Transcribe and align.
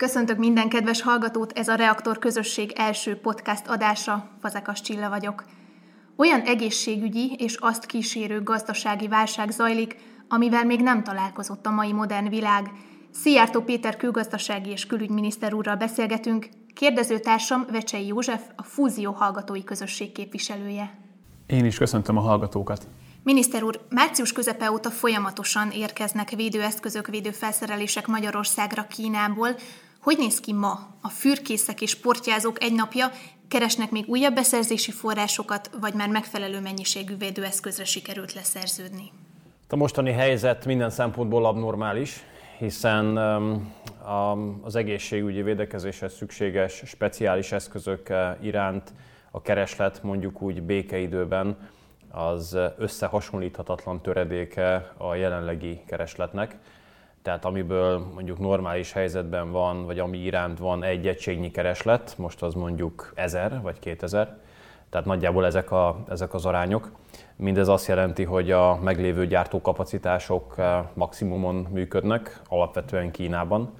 Köszöntök 0.00 0.38
minden 0.38 0.68
kedves 0.68 1.02
hallgatót, 1.02 1.52
ez 1.58 1.68
a 1.68 1.74
Reaktor 1.74 2.18
közösség 2.18 2.72
első 2.76 3.16
podcast 3.16 3.66
adása, 3.66 4.30
Fazekas 4.40 4.80
Csilla 4.80 5.08
vagyok. 5.08 5.44
Olyan 6.16 6.40
egészségügyi 6.40 7.34
és 7.38 7.56
azt 7.56 7.86
kísérő 7.86 8.42
gazdasági 8.42 9.08
válság 9.08 9.50
zajlik, 9.50 9.96
amivel 10.28 10.64
még 10.64 10.80
nem 10.80 11.02
találkozott 11.02 11.66
a 11.66 11.70
mai 11.70 11.92
modern 11.92 12.28
világ. 12.28 12.70
Szijjártó 13.10 13.60
Péter 13.60 13.96
külgazdasági 13.96 14.70
és 14.70 14.86
külügyminiszter 14.86 15.54
úrral 15.54 15.76
beszélgetünk, 15.76 16.48
kérdezőtársam 16.74 17.66
Vecsei 17.70 18.06
József, 18.06 18.42
a 18.56 18.62
Fúzió 18.62 19.12
hallgatói 19.12 19.64
közösség 19.64 20.12
képviselője. 20.12 20.98
Én 21.46 21.64
is 21.64 21.78
köszöntöm 21.78 22.16
a 22.16 22.20
hallgatókat. 22.20 22.86
Miniszter 23.22 23.62
úr, 23.62 23.80
március 23.88 24.32
közepe 24.32 24.70
óta 24.70 24.90
folyamatosan 24.90 25.70
érkeznek 25.70 26.30
védőeszközök, 26.30 27.06
védőfelszerelések 27.06 28.06
Magyarországra 28.06 28.86
Kínából. 28.86 29.48
Hogy 30.00 30.18
néz 30.18 30.40
ki 30.40 30.52
ma 30.52 30.78
a 31.02 31.08
fürkészek 31.08 31.80
és 31.80 31.94
portyázók 31.94 32.62
egy 32.62 32.74
napja? 32.74 33.10
Keresnek 33.48 33.90
még 33.90 34.04
újabb 34.08 34.34
beszerzési 34.34 34.90
forrásokat, 34.90 35.70
vagy 35.80 35.94
már 35.94 36.08
megfelelő 36.08 36.60
mennyiségű 36.60 37.16
védőeszközre 37.16 37.84
sikerült 37.84 38.32
leszerződni? 38.32 39.10
A 39.68 39.76
mostani 39.76 40.12
helyzet 40.12 40.64
minden 40.64 40.90
szempontból 40.90 41.46
abnormális, 41.46 42.24
hiszen 42.58 43.16
az 44.62 44.76
egészségügyi 44.76 45.42
védekezéshez 45.42 46.14
szükséges 46.14 46.82
speciális 46.84 47.52
eszközök 47.52 48.12
iránt 48.40 48.92
a 49.30 49.42
kereslet 49.42 50.02
mondjuk 50.02 50.42
úgy 50.42 50.62
békeidőben 50.62 51.56
az 52.10 52.58
összehasonlíthatatlan 52.78 54.00
töredéke 54.02 54.92
a 54.96 55.14
jelenlegi 55.14 55.80
keresletnek. 55.86 56.56
Tehát 57.22 57.44
amiből 57.44 57.98
mondjuk 58.14 58.38
normális 58.38 58.92
helyzetben 58.92 59.50
van, 59.50 59.86
vagy 59.86 59.98
ami 59.98 60.18
iránt 60.18 60.58
van 60.58 60.82
egy 60.82 61.06
egységnyi 61.06 61.50
kereslet, 61.50 62.14
most 62.18 62.42
az 62.42 62.54
mondjuk 62.54 63.12
1000 63.14 63.60
vagy 63.62 63.78
2000, 63.78 64.38
tehát 64.90 65.06
nagyjából 65.06 65.46
ezek, 65.46 65.70
a, 65.70 66.04
ezek 66.08 66.34
az 66.34 66.46
arányok. 66.46 66.90
Mindez 67.36 67.68
azt 67.68 67.86
jelenti, 67.86 68.24
hogy 68.24 68.50
a 68.50 68.78
meglévő 68.82 69.26
gyártókapacitások 69.26 70.54
eh, 70.56 70.84
maximumon 70.94 71.54
működnek, 71.54 72.40
alapvetően 72.48 73.10
Kínában, 73.10 73.74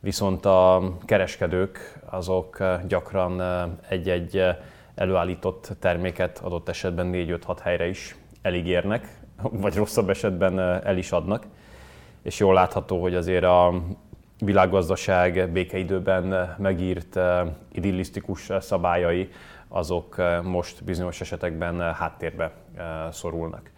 viszont 0.00 0.46
a 0.46 0.82
kereskedők 1.04 2.00
azok 2.10 2.60
eh, 2.60 2.80
gyakran 2.88 3.40
eh, 3.40 3.62
egy-egy 3.88 4.44
előállított 4.94 5.72
terméket 5.80 6.38
adott 6.38 6.68
esetben 6.68 7.10
4-5-6 7.12 7.56
helyre 7.62 7.88
is 7.88 8.16
eligérnek, 8.42 9.20
vagy 9.62 9.74
rosszabb 9.74 10.10
esetben 10.10 10.58
el 10.60 10.96
is 10.96 11.12
adnak. 11.12 11.46
És 12.22 12.38
jól 12.38 12.54
látható, 12.54 13.00
hogy 13.00 13.14
azért 13.14 13.44
a 13.44 13.82
világgazdaság 14.38 15.50
békeidőben 15.52 16.54
megírt 16.58 17.18
idillisztikus 17.72 18.50
szabályai, 18.60 19.28
azok 19.68 20.16
most 20.42 20.84
bizonyos 20.84 21.20
esetekben 21.20 21.94
háttérbe 21.94 22.52
szorulnak. 23.10 23.70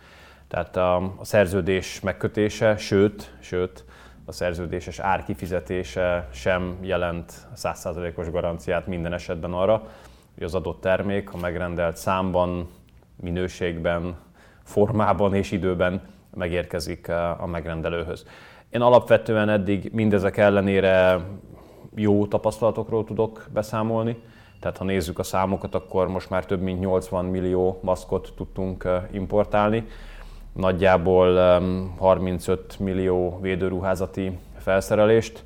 Tehát 0.49 0.77
a, 0.77 1.15
szerződés 1.23 2.01
megkötése, 2.01 2.77
sőt, 2.77 3.35
sőt, 3.41 3.85
a 4.25 4.33
szerződéses 4.33 4.99
ár 4.99 5.25
kifizetése 5.25 6.29
sem 6.33 6.79
jelent 6.81 7.33
100%-os 7.57 8.31
garanciát 8.31 8.87
minden 8.87 9.13
esetben 9.13 9.53
arra, 9.53 9.89
hogy 10.35 10.43
az 10.43 10.55
adott 10.55 10.81
termék 10.81 11.33
a 11.33 11.37
megrendelt 11.37 11.97
számban, 11.97 12.69
minőségben, 13.17 14.17
formában 14.63 15.35
és 15.35 15.51
időben 15.51 16.14
megérkezik 16.35 17.09
eh, 17.09 17.43
a 17.43 17.47
megrendelőhöz. 17.47 18.27
Én 18.71 18.81
alapvetően 18.81 19.49
eddig 19.49 19.91
mindezek 19.93 20.37
ellenére 20.37 21.21
jó 21.95 22.27
tapasztalatokról 22.27 23.05
tudok 23.05 23.47
beszámolni. 23.53 24.23
Tehát 24.61 24.77
ha 24.77 24.85
nézzük 24.85 25.19
a 25.19 25.23
számokat, 25.23 25.75
akkor 25.75 26.09
most 26.09 26.31
már 26.31 26.47
több 26.47 26.61
mint 26.61 26.81
80 26.81 27.25
millió 27.25 27.79
maszkot 27.83 28.33
tudtunk 28.37 28.85
eh, 28.85 29.03
importálni. 29.13 29.87
Nagyjából 30.53 31.61
35 31.99 32.79
millió 32.79 33.39
védőruházati 33.41 34.39
felszerelést, 34.59 35.45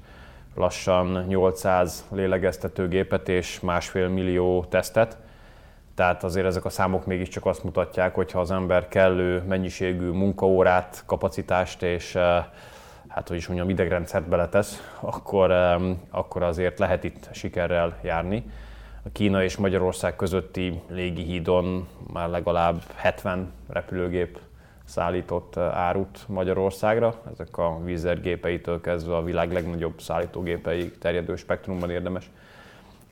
lassan 0.54 1.24
800 1.28 2.06
lélegeztetőgépet 2.10 3.28
és 3.28 3.60
másfél 3.60 4.08
millió 4.08 4.64
tesztet. 4.68 5.16
Tehát 5.98 6.24
azért 6.24 6.46
ezek 6.46 6.64
a 6.64 6.68
számok 6.70 7.06
mégiscsak 7.06 7.46
azt 7.46 7.64
mutatják, 7.64 8.14
hogy 8.14 8.32
ha 8.32 8.40
az 8.40 8.50
ember 8.50 8.88
kellő 8.88 9.42
mennyiségű 9.42 10.10
munkaórát, 10.10 11.02
kapacitást 11.06 11.82
és 11.82 12.14
eh, 12.14 12.44
hát 13.08 13.28
hogy 13.28 13.36
is 13.36 13.46
mondjam, 13.46 13.68
idegrendszert 13.68 14.28
beletesz, 14.28 14.96
akkor, 15.00 15.50
akkor 16.10 16.42
azért 16.42 16.78
lehet 16.78 17.04
itt 17.04 17.28
sikerrel 17.32 17.98
járni. 18.02 18.50
A 19.04 19.08
Kína 19.12 19.42
és 19.42 19.56
Magyarország 19.56 20.16
közötti 20.16 20.80
légihídon 20.88 21.88
már 22.12 22.28
legalább 22.28 22.82
70 22.94 23.52
repülőgép 23.68 24.38
szállított 24.84 25.56
árut 25.56 26.24
Magyarországra. 26.26 27.14
Ezek 27.32 27.58
a 27.58 27.80
vízer 27.84 28.20
gépeitől 28.20 28.80
kezdve 28.80 29.16
a 29.16 29.22
világ 29.22 29.52
legnagyobb 29.52 30.00
szállítógépeig 30.00 30.98
terjedő 30.98 31.36
spektrumban 31.36 31.90
érdemes 31.90 32.30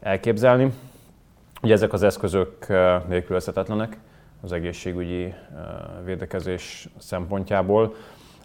elképzelni. 0.00 0.72
Ugye 1.62 1.72
ezek 1.72 1.92
az 1.92 2.02
eszközök 2.02 2.66
nélkülözhetetlenek 3.08 3.98
az 4.40 4.52
egészségügyi 4.52 5.34
védekezés 6.04 6.88
szempontjából. 6.98 7.94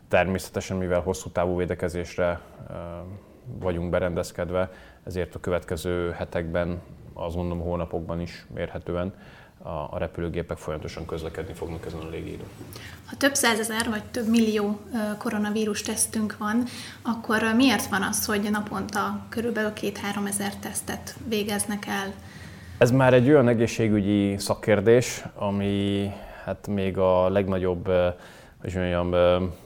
Természetesen, 0.07 0.77
mivel 0.77 1.01
hosszú 1.01 1.29
távú 1.29 1.57
védekezésre 1.57 2.39
vagyunk 3.59 3.89
berendezkedve, 3.89 4.71
ezért 5.03 5.35
a 5.35 5.39
következő 5.39 6.11
hetekben, 6.11 6.81
azt 7.13 7.35
mondom 7.35 7.59
hónapokban 7.59 8.21
is 8.21 8.45
mérhetően 8.53 9.13
a, 9.63 9.97
repülőgépek 9.97 10.57
folyamatosan 10.57 11.05
közlekedni 11.05 11.53
fognak 11.53 11.85
ezen 11.85 11.99
a 11.99 12.09
légidőn. 12.09 12.47
Ha 13.05 13.15
több 13.17 13.35
százezer 13.35 13.89
vagy 13.89 14.03
több 14.03 14.27
millió 14.29 14.79
koronavírus 15.17 15.81
tesztünk 15.81 16.37
van, 16.37 16.63
akkor 17.01 17.43
miért 17.55 17.87
van 17.87 18.01
az, 18.01 18.25
hogy 18.25 18.49
naponta 18.51 19.25
körülbelül 19.29 19.73
két-három 19.73 20.25
ezer 20.25 20.55
tesztet 20.55 21.15
végeznek 21.27 21.85
el? 21.87 22.13
Ez 22.81 22.91
már 22.91 23.13
egy 23.13 23.29
olyan 23.29 23.47
egészségügyi 23.47 24.37
szakkérdés, 24.37 25.23
ami 25.35 26.11
hát 26.45 26.67
még 26.67 26.97
a 26.97 27.29
legnagyobb, 27.29 27.85
hogy 28.61 28.73
mondjam, 28.75 29.15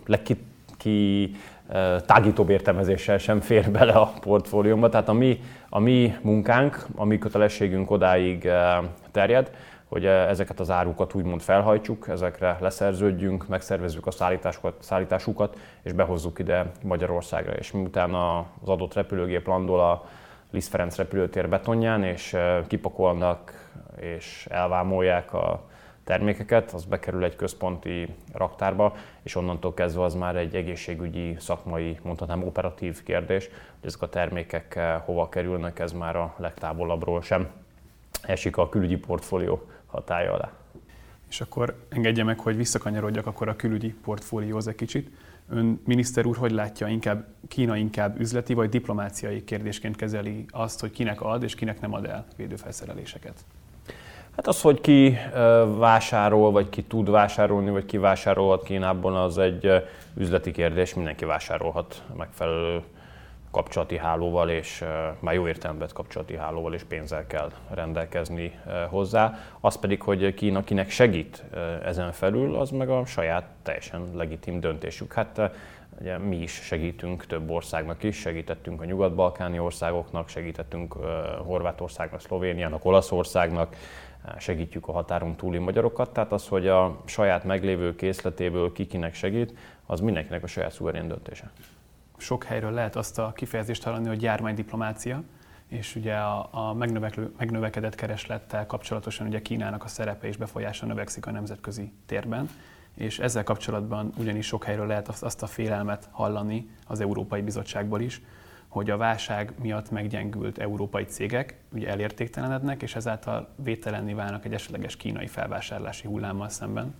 legki, 0.06 0.38
ki, 0.78 1.32
tágítóbb 2.06 2.50
értelmezéssel 2.50 3.18
sem 3.18 3.40
fér 3.40 3.72
bele 3.72 3.92
a 3.92 4.14
portfóliómba. 4.20 4.90
Tehát 4.90 5.10
a 5.10 5.14
mi, 5.14 5.40
a 5.70 5.80
mi 5.80 6.16
munkánk, 6.22 6.86
a 6.96 7.06
mi 7.06 7.18
kötelességünk 7.18 7.92
odáig 7.92 8.50
terjed, 9.12 9.52
hogy 9.86 10.06
ezeket 10.06 10.60
az 10.60 10.70
árukat 10.70 11.14
úgymond 11.14 11.42
felhajtsuk, 11.42 12.08
ezekre 12.08 12.58
leszerződjünk, 12.60 13.48
megszervezzük 13.48 14.08
a 14.08 14.12
szállításukat, 14.12 14.76
szállításukat, 14.80 15.58
és 15.82 15.92
behozzuk 15.92 16.40
ide 16.40 16.72
Magyarországra. 16.84 17.54
És 17.54 17.72
miután 17.72 18.14
az 18.14 18.70
adott 18.70 18.94
repülőgép 18.94 19.48
landol 19.48 19.80
a 19.80 20.06
Liszt 20.56 20.70
Ferenc 20.70 20.96
repülőtér 20.96 21.50
betonján, 21.50 22.04
és 22.04 22.36
kipakolnak 22.68 23.70
és 24.00 24.48
elvámolják 24.50 25.34
a 25.34 25.64
termékeket, 26.04 26.72
az 26.72 26.86
bekerül 26.86 27.24
egy 27.24 27.36
központi 27.36 28.16
raktárba, 28.34 28.96
és 29.22 29.36
onnantól 29.36 29.74
kezdve 29.74 30.04
az 30.04 30.14
már 30.14 30.36
egy 30.36 30.56
egészségügyi, 30.56 31.36
szakmai, 31.40 32.00
mondhatnám 32.02 32.44
operatív 32.44 33.04
kérdés, 33.04 33.48
hogy 33.80 33.88
ezek 33.88 34.02
a 34.02 34.10
termékek 34.10 34.80
hova 35.06 35.30
kerülnek, 35.30 35.80
ez 35.80 35.92
már 35.92 36.16
a 36.16 36.36
legtávolabbról 36.38 37.22
sem 37.22 37.48
esik 38.22 38.58
a 38.58 38.70
külügyi 38.70 38.98
portfólió 38.98 39.68
hatája 39.86 40.34
alá. 40.34 40.52
És 41.30 41.42
akkor 41.42 41.76
engedje 41.90 42.24
meg, 42.24 42.40
hogy 42.40 42.56
visszakanyarodjak 42.56 43.26
akkor 43.26 43.48
a 43.48 43.56
külügyi 43.56 43.94
portfólióhoz 43.94 44.68
egy 44.68 44.76
kicsit. 44.76 45.10
Ön 45.50 45.82
miniszter 45.86 46.26
úr 46.26 46.38
hogy 46.38 46.52
látja, 46.52 46.88
inkább 46.88 47.26
Kína 47.48 47.76
inkább 47.76 48.20
üzleti 48.20 48.54
vagy 48.54 48.70
diplomáciai 48.70 49.44
kérdésként 49.44 49.96
kezeli 49.96 50.46
azt, 50.50 50.80
hogy 50.80 50.92
kinek 50.92 51.22
ad 51.22 51.44
és 51.44 51.56
kinek 51.56 51.82
nem 51.82 51.94
ad 51.94 52.06
el 52.06 52.26
védőfelszereléseket? 52.38 53.46
Hát 54.36 54.48
az, 54.48 54.62
hogy 54.62 54.82
ki 54.82 55.18
vásárol, 55.78 56.52
vagy 56.52 56.70
ki 56.70 56.84
tud 56.84 57.10
vásárolni, 57.10 57.70
vagy 57.70 57.86
ki 57.86 57.98
vásárolhat 57.98 58.64
Kínában, 58.64 59.16
az 59.16 59.38
egy 59.38 59.72
üzleti 60.18 60.52
kérdés, 60.52 60.94
mindenki 60.94 61.26
vásárolhat 61.26 62.04
megfelelő 62.18 62.84
kapcsolati 63.56 63.98
hálóval, 63.98 64.50
és 64.50 64.84
már 65.20 65.34
jó 65.34 65.48
értelemben 65.48 65.90
kapcsolati 65.94 66.36
hálóval 66.36 66.74
és 66.74 66.84
pénzzel 66.84 67.28
kell 67.28 67.52
rendelkezni 67.70 68.60
hozzá. 68.90 69.38
Az 69.60 69.76
pedig, 69.80 70.02
hogy 70.02 70.34
Kína 70.34 70.64
kinek 70.64 70.90
segít 70.90 71.44
ezen 71.84 72.12
felül, 72.12 72.56
az 72.56 72.70
meg 72.70 72.90
a 72.90 73.06
saját 73.06 73.46
teljesen 73.64 74.10
legitim 74.14 74.60
döntésük. 74.60 75.14
Hát 75.14 75.52
ugye 76.00 76.18
mi 76.18 76.36
is 76.36 76.52
segítünk 76.52 77.26
több 77.26 77.50
országnak 77.50 78.04
is, 78.04 78.18
segítettünk 78.18 78.82
a 78.82 78.86
nyugat-balkáni 78.86 79.60
országoknak, 79.60 80.30
segítettünk 80.30 80.94
Horvátországnak, 81.46 82.22
Szlovéniának, 82.22 82.86
Olaszországnak, 82.86 83.76
segítjük 84.38 84.88
a 84.88 84.92
határon 84.92 85.36
túli 85.36 85.58
magyarokat, 85.58 86.14
tehát 86.14 86.32
az, 86.32 86.48
hogy 86.48 86.68
a 86.68 87.02
saját 87.06 87.44
meglévő 87.44 87.96
készletéből 87.96 88.72
kikinek 88.72 89.14
segít, 89.14 89.58
az 89.86 90.00
mindenkinek 90.00 90.44
a 90.44 90.48
saját 90.48 90.72
szuverén 90.72 91.08
döntése. 91.08 91.52
Sok 92.18 92.44
helyről 92.44 92.72
lehet 92.72 92.96
azt 92.96 93.20
a 93.20 93.32
kifejezést 93.36 93.84
hallani, 93.84 94.08
hogy 94.08 94.22
járványdiplomácia, 94.22 95.24
és 95.68 95.96
ugye 95.96 96.16
a, 96.16 96.50
a 96.52 96.74
megnövekedett 97.38 97.96
kereslettel 97.96 98.66
kapcsolatosan 98.66 99.28
ugye 99.28 99.42
Kínának 99.42 99.84
a 99.84 99.88
szerepe 99.88 100.28
és 100.28 100.38
befolyása 100.38 100.86
növekszik 100.86 101.26
a 101.26 101.32
nemzetközi 101.32 101.92
térben, 102.06 102.50
és 102.96 103.20
ezzel 103.20 103.44
kapcsolatban 103.44 104.14
ugyanis 104.18 104.46
sok 104.46 104.64
helyről 104.64 104.88
lehet 104.88 105.08
azt 105.08 105.44
a 105.44 105.48
félelmet 105.48 106.08
hallani 106.12 106.70
az 106.88 107.00
Európai 107.00 107.42
Bizottságból 107.42 108.02
is, 108.02 108.22
hogy 108.68 108.90
a 108.90 108.98
válság 108.98 109.54
miatt 109.62 109.92
meggyengült 109.92 110.58
európai 110.58 111.04
cégek 111.04 111.56
ugye 111.74 111.90
elértéktelenednek, 111.90 112.82
és 112.82 112.96
ezáltal 112.96 113.50
vételenni 113.56 114.14
válnak 114.14 114.46
egy 114.46 114.54
esetleges 114.54 114.98
kínai 114.98 115.28
felvásárlási 115.28 116.08
hullámmal 116.08 116.50
szemben. 116.50 116.96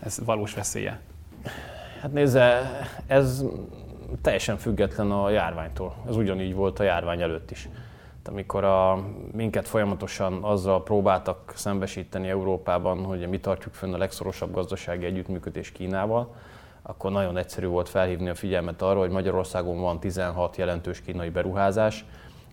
Ez 0.00 0.18
valós 0.24 0.54
veszélye. 0.54 1.00
Hát 2.00 2.12
nézze, 2.12 2.70
ez 3.06 3.44
teljesen 4.22 4.56
független 4.56 5.10
a 5.10 5.30
járványtól. 5.30 5.94
Ez 6.08 6.16
ugyanígy 6.16 6.54
volt 6.54 6.78
a 6.78 6.82
járvány 6.82 7.20
előtt 7.22 7.50
is. 7.50 7.68
Amikor 8.24 8.64
a, 8.64 9.04
minket 9.32 9.68
folyamatosan 9.68 10.44
azzal 10.44 10.82
próbáltak 10.82 11.52
szembesíteni 11.54 12.28
Európában, 12.28 13.04
hogy 13.04 13.28
mi 13.28 13.38
tartjuk 13.38 13.74
fönn 13.74 13.92
a 13.92 13.98
legszorosabb 13.98 14.52
gazdasági 14.52 15.04
együttműködés 15.04 15.72
Kínával, 15.72 16.34
akkor 16.82 17.10
nagyon 17.10 17.36
egyszerű 17.36 17.66
volt 17.66 17.88
felhívni 17.88 18.28
a 18.28 18.34
figyelmet 18.34 18.82
arra, 18.82 18.98
hogy 18.98 19.10
Magyarországon 19.10 19.80
van 19.80 20.00
16 20.00 20.56
jelentős 20.56 21.00
kínai 21.00 21.28
beruházás, 21.28 22.04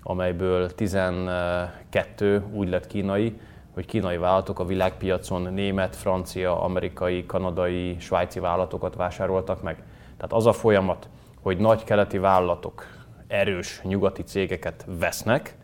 amelyből 0.03 0.75
12 0.75 2.43
úgy 2.53 2.69
lett 2.69 2.87
kínai, 2.87 3.39
hogy 3.73 3.85
kínai 3.85 4.17
vállalatok 4.17 4.59
a 4.59 4.65
világpiacon 4.65 5.53
német, 5.53 5.95
francia, 5.95 6.61
amerikai, 6.61 7.25
kanadai, 7.25 7.95
svájci 7.99 8.39
vállalatokat 8.39 8.95
vásároltak 8.95 9.61
meg. 9.61 9.83
Tehát 10.15 10.33
az 10.33 10.45
a 10.45 10.53
folyamat, 10.53 11.09
hogy 11.41 11.57
nagy 11.57 11.83
keleti 11.83 12.17
vállalatok 12.17 12.85
erős 13.27 13.81
nyugati 13.83 14.23
cégeket 14.23 14.85
vesznek, 14.99 15.57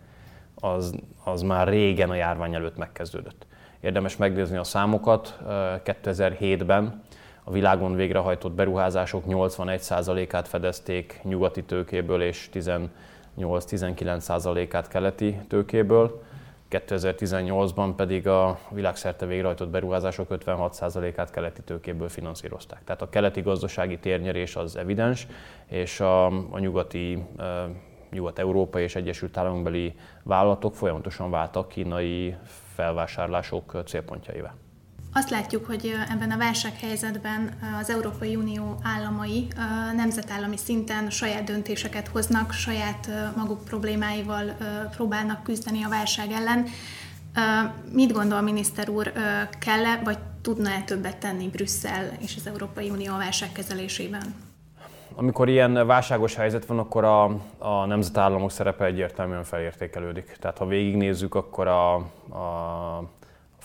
az, 0.56 0.96
az 1.24 1.42
már 1.42 1.68
régen 1.68 2.10
a 2.10 2.16
járvány 2.16 2.54
előtt 2.54 2.78
megkezdődött. 2.78 3.46
Érdemes 3.80 4.18
megnézni 4.18 4.58
a 4.58 4.64
számokat. 4.64 5.38
2007-ben 5.86 7.04
a 7.44 7.52
világon 7.52 7.96
végrehajtott 7.96 8.52
beruházások 8.52 9.24
81%-át 9.28 10.48
fedezték 10.48 11.20
nyugati 11.24 11.64
tőkéből 11.64 12.22
és 12.22 12.50
18-19%-át 12.54 14.88
keleti 14.88 15.38
tőkéből. 15.48 16.24
2018-ban 16.80 17.94
pedig 17.96 18.28
a 18.28 18.60
világszerte 18.70 19.26
végrehajtott 19.26 19.70
beruházások 19.70 20.28
56%-át 20.30 21.32
keleti 21.32 21.62
tőkéből 21.62 22.10
finanszírozták. 22.10 22.84
Tehát 22.84 23.02
a 23.02 23.10
keleti 23.10 23.42
gazdasági 23.42 24.00
térnyerés 24.00 24.56
az 24.56 24.76
evidens, 24.76 25.28
és 25.66 26.00
a, 26.00 26.26
a 26.26 26.60
nyugati 26.60 27.24
Nyugat-Európai 28.12 28.84
és 28.84 28.96
Egyesült 28.96 29.38
Államokbeli 29.38 29.96
vállalatok 30.24 30.76
folyamatosan 30.76 31.30
váltak 31.32 31.68
kínai 31.68 32.36
felvásárlások 32.74 33.82
célpontjaival. 33.86 34.65
Azt 35.18 35.30
látjuk, 35.30 35.66
hogy 35.66 35.94
ebben 36.10 36.32
a 36.32 36.38
válsághelyzetben 36.38 37.50
az 37.80 37.90
Európai 37.90 38.36
Unió 38.36 38.80
államai 38.84 39.48
nemzetállami 39.96 40.58
szinten 40.58 41.10
saját 41.10 41.44
döntéseket 41.44 42.08
hoznak, 42.08 42.52
saját 42.52 43.10
maguk 43.36 43.64
problémáival 43.64 44.56
próbálnak 44.96 45.44
küzdeni 45.44 45.84
a 45.84 45.90
válság 45.90 46.32
ellen. 46.32 46.66
Mit 47.92 48.12
gondol 48.12 48.42
miniszter 48.42 48.90
úr, 48.90 49.12
kell-e 49.60 50.02
vagy 50.04 50.18
tudna-e 50.42 50.82
többet 50.82 51.18
tenni 51.18 51.48
Brüsszel 51.48 52.12
és 52.20 52.36
az 52.36 52.48
Európai 52.48 52.90
Unió 52.90 53.14
a 53.14 53.18
válság 53.18 53.52
kezelésében? 53.52 54.36
Amikor 55.16 55.50
ilyen 55.50 55.88
válságos 55.88 56.36
helyzet 56.36 56.66
van, 56.66 56.80
akkor 56.80 57.04
a, 57.04 57.24
a 57.58 57.86
nemzetállamok 57.86 58.52
szerepe 58.52 58.86
egyértelműen 58.86 59.44
felértékelődik. 59.44 60.38
Tehát 60.40 60.58
ha 60.58 60.66
végignézzük, 60.66 61.36
akkor 61.36 61.68
a, 61.68 61.94
a 61.94 63.04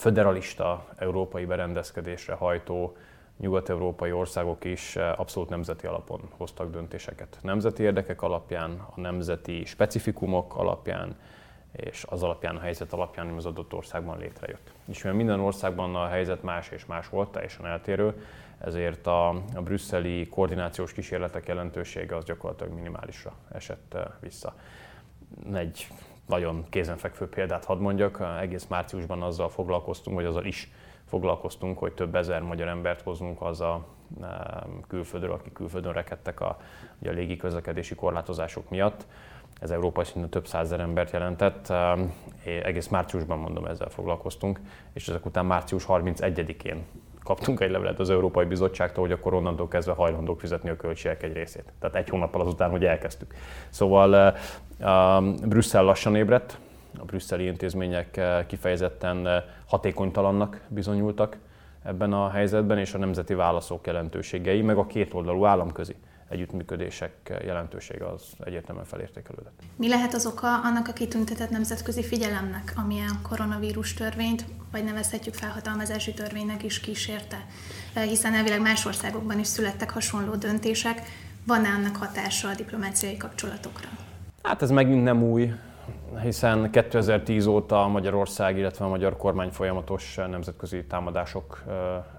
föderalista 0.00 0.86
európai 0.96 1.44
berendezkedésre 1.44 2.34
hajtó 2.34 2.96
nyugat-európai 3.36 4.12
országok 4.12 4.64
is 4.64 4.96
eh, 4.96 5.20
abszolút 5.20 5.48
nemzeti 5.48 5.86
alapon 5.86 6.20
hoztak 6.36 6.70
döntéseket. 6.70 7.38
Nemzeti 7.42 7.82
érdekek 7.82 8.22
alapján, 8.22 8.86
a 8.94 9.00
nemzeti 9.00 9.64
specifikumok 9.64 10.56
alapján, 10.56 11.16
és 11.72 12.04
az 12.08 12.22
alapján, 12.22 12.56
a 12.56 12.60
helyzet 12.60 12.92
alapján, 12.92 13.26
ami 13.26 13.36
az 13.36 13.46
adott 13.46 13.72
országban 13.72 14.18
létrejött. 14.18 14.72
És 14.84 15.02
mivel 15.02 15.16
minden 15.18 15.40
országban 15.40 15.94
a 15.94 16.06
helyzet 16.06 16.42
más 16.42 16.70
és 16.70 16.86
más 16.86 17.08
volt, 17.08 17.32
teljesen 17.32 17.66
eltérő, 17.66 18.24
ezért 18.58 19.06
a, 19.06 19.28
a 19.28 19.62
brüsszeli 19.62 20.28
koordinációs 20.28 20.92
kísérletek 20.92 21.46
jelentősége 21.46 22.16
az 22.16 22.24
gyakorlatilag 22.24 22.72
minimálisra 22.72 23.32
esett 23.52 23.94
eh, 23.94 24.04
vissza. 24.20 24.54
Egy 25.54 25.86
nagyon 26.30 26.64
kézenfekvő 26.68 27.28
példát 27.28 27.64
hadd 27.64 27.78
mondjak, 27.78 28.22
egész 28.40 28.66
márciusban 28.66 29.22
azzal 29.22 29.48
foglalkoztunk, 29.48 30.16
vagy 30.16 30.26
azzal 30.26 30.44
is 30.44 30.70
foglalkoztunk, 31.04 31.78
hogy 31.78 31.92
több 31.92 32.14
ezer 32.14 32.42
magyar 32.42 32.68
embert 32.68 33.02
hozunk 33.02 33.42
az 33.42 33.60
a 33.60 33.86
külföldről, 34.88 35.32
akik 35.32 35.52
külföldön 35.52 35.92
rekedtek 35.92 36.40
a, 36.40 36.56
ugye 37.00 37.10
a 37.10 37.14
légi 37.14 37.36
közlekedési 37.36 37.94
korlátozások 37.94 38.70
miatt. 38.70 39.06
Ez 39.60 39.70
európai 39.70 40.04
szinten 40.04 40.30
több 40.30 40.46
százezer 40.46 40.80
embert 40.80 41.12
jelentett. 41.12 41.72
Egész 42.44 42.88
márciusban 42.88 43.38
mondom, 43.38 43.66
ezzel 43.66 43.88
foglalkoztunk, 43.88 44.60
és 44.92 45.08
ezek 45.08 45.26
után 45.26 45.46
március 45.46 45.84
31-én 45.88 46.84
kaptunk 47.30 47.60
egy 47.60 47.70
levelet 47.70 47.98
az 47.98 48.10
Európai 48.10 48.44
Bizottságtól, 48.44 49.04
hogy 49.04 49.12
akkor 49.12 49.34
onnantól 49.34 49.68
kezdve 49.68 49.92
hajlandók 49.92 50.40
fizetni 50.40 50.70
a 50.70 50.76
költségek 50.76 51.22
egy 51.22 51.32
részét. 51.32 51.72
Tehát 51.80 51.96
egy 51.96 52.08
hónappal 52.08 52.40
azután, 52.40 52.70
hogy 52.70 52.84
elkezdtük. 52.84 53.34
Szóval 53.68 54.34
uh, 54.80 55.48
Brüsszel 55.48 55.84
lassan 55.84 56.16
ébredt, 56.16 56.58
a 56.98 57.04
brüsszeli 57.04 57.44
intézmények 57.44 58.20
kifejezetten 58.46 59.28
hatékonytalannak 59.66 60.60
bizonyultak 60.68 61.36
ebben 61.84 62.12
a 62.12 62.30
helyzetben, 62.30 62.78
és 62.78 62.94
a 62.94 62.98
nemzeti 62.98 63.34
válaszok 63.34 63.86
jelentőségei, 63.86 64.62
meg 64.62 64.76
a 64.76 64.86
kétoldalú 64.86 65.44
államközi 65.44 65.94
együttműködések 66.28 67.40
jelentősége 67.44 68.06
az 68.06 68.22
egyértelműen 68.44 68.86
felértékelődött. 68.86 69.60
Mi 69.76 69.88
lehet 69.88 70.14
az 70.14 70.26
oka 70.26 70.60
annak 70.62 70.88
a 70.88 70.92
kitüntetett 70.92 71.50
nemzetközi 71.50 72.02
figyelemnek, 72.02 72.72
ami 72.76 73.00
a 73.00 73.28
koronavírus 73.28 73.94
törvényt, 73.94 74.44
vagy 74.72 74.84
nevezhetjük 74.84 75.34
felhatalmazási 75.34 76.14
törvénynek 76.14 76.62
is 76.62 76.80
kísérte? 76.80 77.46
Hiszen 77.94 78.34
elvileg 78.34 78.60
más 78.60 78.84
országokban 78.84 79.38
is 79.38 79.46
születtek 79.46 79.90
hasonló 79.90 80.34
döntések. 80.34 81.02
Van-e 81.46 81.68
annak 81.68 81.96
hatása 81.96 82.48
a 82.48 82.54
diplomáciai 82.54 83.16
kapcsolatokra? 83.16 83.88
Hát 84.42 84.62
ez 84.62 84.70
megint 84.70 85.02
nem 85.02 85.22
új 85.22 85.52
hiszen 86.22 86.70
2010 86.70 87.46
óta 87.46 87.88
Magyarország, 87.88 88.58
illetve 88.58 88.84
a 88.84 88.88
magyar 88.88 89.16
kormány 89.16 89.50
folyamatos 89.50 90.14
nemzetközi 90.14 90.84
támadások 90.84 91.62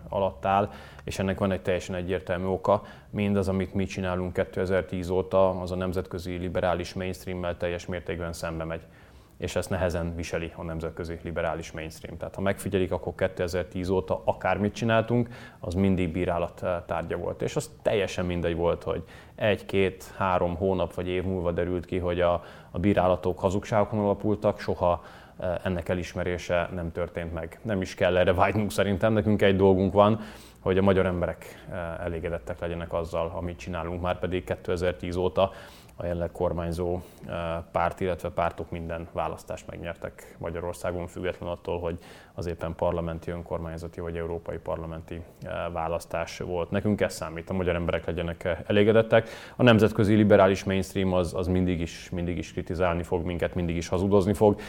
alatt 0.09 0.45
áll, 0.45 0.69
és 1.03 1.19
ennek 1.19 1.39
van 1.39 1.51
egy 1.51 1.61
teljesen 1.61 1.95
egyértelmű 1.95 2.45
oka. 2.45 2.83
Mindaz, 3.09 3.47
amit 3.47 3.73
mi 3.73 3.85
csinálunk 3.85 4.33
2010 4.33 5.09
óta, 5.09 5.49
az 5.49 5.71
a 5.71 5.75
nemzetközi 5.75 6.37
liberális 6.37 6.93
mainstreammel 6.93 7.57
teljes 7.57 7.85
mértékben 7.85 8.33
szembe 8.33 8.63
megy 8.63 8.81
és 9.41 9.55
ezt 9.55 9.69
nehezen 9.69 10.15
viseli 10.15 10.51
a 10.55 10.63
nemzetközi 10.63 11.19
liberális 11.23 11.71
mainstream. 11.71 12.17
Tehát 12.17 12.35
ha 12.35 12.41
megfigyelik, 12.41 12.91
akkor 12.91 13.13
2010 13.15 13.89
óta 13.89 14.21
akármit 14.25 14.73
csináltunk, 14.73 15.29
az 15.59 15.73
mindig 15.73 16.11
bírálat 16.11 16.63
eh, 16.63 16.77
tárgya 16.85 17.17
volt. 17.17 17.41
És 17.41 17.55
az 17.55 17.71
teljesen 17.81 18.25
mindegy 18.25 18.55
volt, 18.55 18.83
hogy 18.83 19.03
egy, 19.35 19.65
két, 19.65 20.13
három 20.17 20.55
hónap 20.55 20.93
vagy 20.93 21.07
év 21.07 21.23
múlva 21.23 21.51
derült 21.51 21.85
ki, 21.85 21.97
hogy 21.97 22.21
a, 22.21 22.43
a 22.71 22.79
bírálatok 22.79 23.39
hazugságokon 23.39 23.99
alapultak, 23.99 24.59
soha 24.59 25.03
eh, 25.39 25.55
ennek 25.63 25.89
elismerése 25.89 26.69
nem 26.73 26.91
történt 26.91 27.33
meg. 27.33 27.59
Nem 27.61 27.81
is 27.81 27.95
kell 27.95 28.17
erre 28.17 28.33
vágynunk 28.33 28.71
szerintem, 28.71 29.13
nekünk 29.13 29.41
egy 29.41 29.55
dolgunk 29.55 29.93
van, 29.93 30.19
hogy 30.59 30.77
a 30.77 30.81
magyar 30.81 31.05
emberek 31.05 31.65
eh, 31.71 32.05
elégedettek 32.05 32.59
legyenek 32.59 32.93
azzal, 32.93 33.31
amit 33.35 33.57
csinálunk, 33.57 34.01
már 34.01 34.19
pedig 34.19 34.43
2010 34.43 35.15
óta 35.15 35.51
a 36.01 36.05
jelenleg 36.05 36.31
kormányzó 36.31 36.99
eh, 37.27 37.33
párt, 37.71 37.99
illetve 37.99 38.29
pártok 38.29 38.71
minden 38.71 39.07
választást 39.11 39.67
megnyertek 39.67 40.35
Magyarországon, 40.37 41.07
független 41.07 41.49
attól, 41.49 41.79
hogy 41.79 41.97
az 42.33 42.45
éppen 42.45 42.75
parlamenti, 42.75 43.31
önkormányzati 43.31 43.99
vagy 43.99 44.17
európai 44.17 44.57
parlamenti 44.57 45.21
eh, 45.41 45.51
választás 45.71 46.37
volt. 46.37 46.71
Nekünk 46.71 47.01
ez 47.01 47.13
számít, 47.13 47.49
a 47.49 47.53
magyar 47.53 47.75
emberek 47.75 48.05
legyenek 48.05 48.43
eh, 48.43 48.57
elégedettek. 48.65 49.29
A 49.55 49.63
nemzetközi 49.63 50.13
liberális 50.13 50.63
mainstream 50.63 51.13
az, 51.13 51.33
az 51.33 51.47
mindig, 51.47 51.79
is, 51.79 52.09
mindig 52.09 52.37
is 52.37 52.51
kritizálni 52.51 53.03
fog 53.03 53.25
minket, 53.25 53.55
mindig 53.55 53.75
is 53.75 53.87
hazudozni 53.87 54.33
fog 54.33 54.59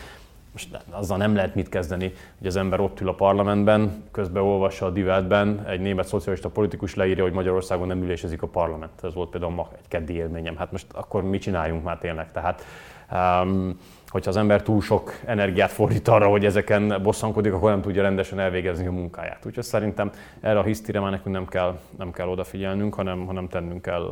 most 0.52 0.78
azzal 0.90 1.16
nem 1.16 1.34
lehet 1.34 1.54
mit 1.54 1.68
kezdeni, 1.68 2.12
hogy 2.38 2.46
az 2.46 2.56
ember 2.56 2.80
ott 2.80 3.00
ül 3.00 3.08
a 3.08 3.14
parlamentben, 3.14 4.04
közben 4.10 4.42
olvassa 4.42 4.86
a 4.86 4.90
divetben, 4.90 5.66
egy 5.66 5.80
német 5.80 6.06
szocialista 6.06 6.48
politikus 6.48 6.94
leírja, 6.94 7.22
hogy 7.22 7.32
Magyarországon 7.32 7.86
nem 7.86 8.02
ülésezik 8.02 8.42
a 8.42 8.46
parlament. 8.46 8.92
Ez 9.02 9.14
volt 9.14 9.30
például 9.30 9.52
ma 9.52 9.68
egy 9.78 9.88
keddi 9.88 10.14
élményem. 10.14 10.56
Hát 10.56 10.72
most 10.72 10.86
akkor 10.92 11.22
mit 11.22 11.42
csináljunk 11.42 11.84
már 11.84 11.98
tényleg? 11.98 12.32
Tehát, 12.32 12.64
um, 13.12 13.78
hogyha 14.08 14.30
az 14.30 14.36
ember 14.36 14.62
túl 14.62 14.80
sok 14.80 15.20
energiát 15.24 15.70
fordít 15.70 16.08
arra, 16.08 16.28
hogy 16.28 16.44
ezeken 16.44 17.02
bosszankodik, 17.02 17.52
akkor 17.52 17.70
nem 17.70 17.82
tudja 17.82 18.02
rendesen 18.02 18.38
elvégezni 18.38 18.86
a 18.86 18.92
munkáját. 18.92 19.46
Úgyhogy 19.46 19.64
szerintem 19.64 20.10
erre 20.40 20.58
a 20.58 20.62
hisztire 20.62 21.00
már 21.00 21.10
nekünk 21.10 21.34
nem 21.34 21.46
kell, 21.46 21.78
nem 21.98 22.10
kell 22.10 22.28
odafigyelnünk, 22.28 22.94
hanem, 22.94 23.26
hanem 23.26 23.48
tennünk 23.48 23.82
kell 23.82 24.02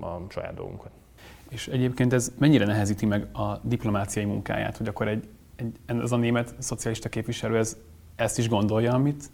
a 0.00 0.20
saját 0.28 0.54
dolgunkat. 0.54 0.90
És 1.50 1.68
egyébként 1.68 2.12
ez 2.12 2.32
mennyire 2.38 2.64
nehezíti 2.64 3.06
meg 3.06 3.26
a 3.32 3.58
diplomáciai 3.62 4.24
munkáját, 4.24 4.76
hogy 4.76 4.88
akkor 4.88 5.08
egy, 5.08 5.28
ez 5.86 6.12
a 6.12 6.16
német 6.16 6.54
szocialista 6.58 7.08
képviselő 7.08 7.58
ez, 7.58 7.76
ezt 8.16 8.38
is 8.38 8.48
gondolja, 8.48 8.92
amit 8.92 9.30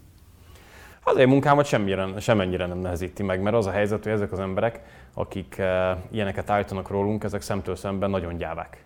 az 1.03 1.17
én 1.17 1.27
munkámat 1.27 1.65
semmire, 1.65 2.19
semmennyire 2.19 2.65
nem 2.65 2.77
nehezíti 2.77 3.23
meg, 3.23 3.41
mert 3.41 3.55
az 3.55 3.65
a 3.65 3.71
helyzet, 3.71 4.03
hogy 4.03 4.11
ezek 4.11 4.31
az 4.31 4.39
emberek, 4.39 4.81
akik 5.13 5.55
uh, 5.59 5.65
ilyeneket 6.11 6.49
állítanak 6.49 6.89
rólunk, 6.89 7.23
ezek 7.23 7.41
szemtől 7.41 7.75
szemben 7.75 8.09
nagyon 8.09 8.37
gyávák. 8.37 8.83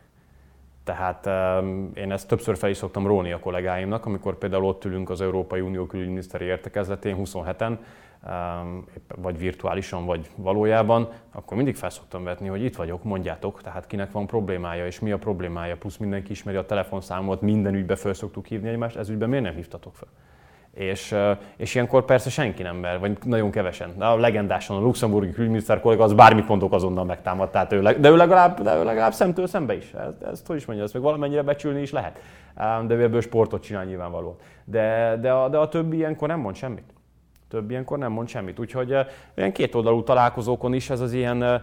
Tehát 0.84 1.26
um, 1.26 1.92
én 1.96 2.12
ezt 2.12 2.28
többször 2.28 2.58
fel 2.58 2.70
is 2.70 2.78
szoktam 2.78 3.08
róni 3.08 3.32
a 3.32 3.40
kollégáimnak, 3.40 4.06
amikor 4.06 4.38
például 4.38 4.66
ott 4.66 4.86
ülünk 4.86 5.10
az 5.10 5.22
Európai 5.22 5.60
Unió 5.60 5.86
külügyminiszteri 5.86 6.46
értekezletén 6.46 7.16
27-en, 7.20 7.68
um, 7.70 7.80
vagy 9.16 9.38
virtuálisan, 9.38 10.06
vagy 10.06 10.30
valójában, 10.36 11.10
akkor 11.32 11.58
mindig 11.58 11.76
fel 11.76 11.90
szoktam 11.90 12.24
vetni, 12.24 12.48
hogy 12.48 12.64
itt 12.64 12.76
vagyok, 12.76 13.04
mondjátok, 13.04 13.62
tehát 13.62 13.88
kinek 13.88 14.12
van 14.12 14.28
problémája, 14.28 14.86
és 14.86 15.00
mi 15.00 15.12
a 15.12 15.18
problémája, 15.18 15.78
plusz 15.78 15.98
mindenki 15.98 16.32
ismeri 16.32 16.58
a 16.58 16.66
telefonszámot, 16.66 17.42
minden 17.42 17.74
ügybe 17.76 17.96
fel 17.96 18.14
szoktuk 18.14 18.46
hívni 18.46 18.70
egymást, 18.70 18.96
ez 18.96 19.10
ügyben 19.10 19.30
miért 19.30 19.44
nem 19.44 19.56
hívtatok 19.56 19.96
fel? 19.96 20.08
És, 20.74 21.16
és 21.58 21.76
ilyenkor 21.76 22.06
persze 22.06 22.30
senki 22.30 22.64
nem 22.64 22.76
mer, 22.76 23.00
vagy 23.00 23.18
nagyon 23.24 23.52
kevesen. 23.52 23.94
De 23.98 24.06
a 24.06 24.18
legendásan 24.18 24.78
a 24.78 24.80
luxemburgi 24.80 25.32
külügyminiszter 25.32 25.80
kollega 25.80 26.04
az 26.04 26.14
bármit 26.14 26.48
mondok 26.48 26.74
azonnal 26.74 27.06
megtámad, 27.06 27.50
tehát 27.50 27.74
ő, 27.74 27.82
de 27.82 28.10
ő 28.10 28.16
legalább, 28.16 28.62
de 28.62 28.76
ő 28.76 28.84
legalább 28.84 29.14
szemtől 29.14 29.48
szembe 29.48 29.76
is. 29.76 29.94
Ezt, 29.94 30.22
ezt 30.22 30.48
hogy 30.48 30.56
is 30.56 30.66
mondja, 30.66 30.86
ezt 30.86 30.94
meg 30.94 31.04
valamennyire 31.04 31.42
becsülni 31.42 31.82
is 31.82 31.92
lehet. 31.92 32.20
De 32.88 32.94
ő 32.94 33.04
ebből 33.04 33.22
sportot 33.22 33.64
csinál 33.64 33.86
nyilvánvalóan. 33.86 34.36
De, 34.66 35.18
de, 35.22 35.32
a, 35.32 35.50
de 35.50 35.58
a 35.58 35.68
többi 35.68 35.98
ilyenkor 35.98 36.28
nem 36.28 36.40
mond 36.40 36.56
semmit. 36.56 36.94
Többi 37.54 37.72
ilyenkor 37.72 37.98
nem 37.98 38.12
mond 38.12 38.28
semmit. 38.28 38.60
Úgyhogy 38.60 38.96
olyan 39.38 39.52
kétoldalú 39.52 40.04
találkozókon 40.04 40.74
is 40.74 40.90
ez 40.90 41.00
az 41.00 41.14
ilyen 41.14 41.62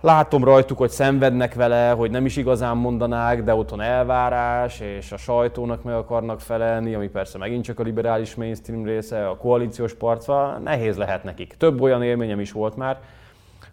Látom 0.00 0.44
rajtuk, 0.44 0.78
hogy 0.78 0.90
szenvednek 0.90 1.54
vele, 1.54 1.90
hogy 1.90 2.10
nem 2.10 2.24
is 2.24 2.36
igazán 2.36 2.76
mondanák, 2.76 3.42
de 3.42 3.54
otthon 3.54 3.80
elvárás, 3.80 4.80
és 4.80 5.12
a 5.12 5.16
sajtónak 5.16 5.82
meg 5.82 5.94
akarnak 5.94 6.40
felelni, 6.40 6.94
ami 6.94 7.08
persze 7.08 7.38
megint 7.38 7.64
csak 7.64 7.78
a 7.78 7.82
liberális 7.82 8.34
mainstream 8.34 8.84
része, 8.84 9.28
a 9.28 9.36
koalíciós 9.36 9.94
parcva, 9.94 10.58
nehéz 10.58 10.96
lehet 10.96 11.24
nekik. 11.24 11.54
Több 11.56 11.80
olyan 11.80 12.02
élményem 12.02 12.40
is 12.40 12.52
volt 12.52 12.76
már, 12.76 13.00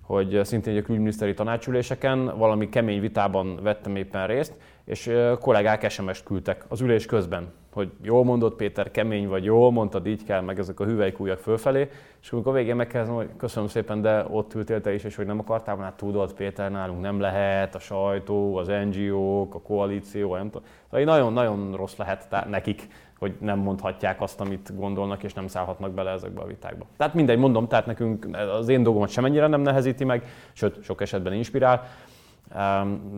hogy 0.01 0.39
szintén 0.43 0.77
a 0.77 0.81
külügyminiszteri 0.81 1.33
tanácsüléseken 1.33 2.37
valami 2.37 2.69
kemény 2.69 2.99
vitában 2.99 3.59
vettem 3.63 3.95
éppen 3.95 4.27
részt, 4.27 4.53
és 4.85 5.11
kollégák 5.39 5.89
SMS-t 5.89 6.23
küldtek 6.23 6.65
az 6.67 6.81
ülés 6.81 7.05
közben, 7.05 7.51
hogy 7.73 7.91
jól 8.01 8.23
mondott 8.23 8.55
Péter, 8.55 8.91
kemény 8.91 9.27
vagy, 9.27 9.43
jól 9.43 9.71
mondtad, 9.71 10.07
így 10.07 10.23
kell, 10.23 10.41
meg 10.41 10.59
ezek 10.59 10.79
a 10.79 10.85
hüvelykújak 10.85 11.39
fölfelé, 11.39 11.89
és 12.21 12.31
amikor 12.31 12.53
végén 12.53 12.75
megkezdem, 12.75 13.15
hogy 13.15 13.29
köszönöm 13.37 13.69
szépen, 13.69 14.01
de 14.01 14.25
ott 14.29 14.53
ültél 14.53 14.81
te 14.81 14.93
is, 14.93 15.03
és 15.03 15.15
hogy 15.15 15.25
nem 15.25 15.39
akartál, 15.39 15.77
hát 15.77 15.97
tudod, 15.97 16.33
Péter, 16.33 16.71
nálunk 16.71 17.01
nem 17.01 17.19
lehet, 17.19 17.75
a 17.75 17.79
sajtó, 17.79 18.55
az 18.55 18.67
NGO-k, 18.67 19.55
a 19.55 19.61
koalíció, 19.61 20.35
nem 20.35 20.49
tudom. 20.49 20.67
Szóval 20.89 21.05
nagyon-nagyon 21.05 21.75
rossz 21.75 21.95
lehet 21.95 22.47
nekik, 22.49 22.87
hogy 23.19 23.35
nem 23.39 23.59
mondhatják 23.59 24.21
azt, 24.21 24.41
amit 24.41 24.75
gondolnak, 24.75 25.23
és 25.23 25.33
nem 25.33 25.47
szállhatnak 25.47 25.91
bele 25.91 26.11
ezekbe 26.11 26.41
a 26.41 26.45
vitákba. 26.45 26.85
Tehát 26.97 27.13
mindegy, 27.13 27.37
mondom, 27.37 27.67
tehát 27.67 27.85
nekünk 27.85 28.27
az 28.59 28.69
én 28.69 28.83
dolgomat 28.83 29.09
semennyire 29.09 29.47
nem 29.47 29.61
nehezíti 29.61 30.03
meg, 30.03 30.23
sőt, 30.53 30.83
sok 30.83 31.01
esetben 31.01 31.33
inspirál, 31.33 31.87